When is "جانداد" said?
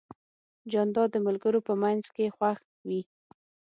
0.71-1.09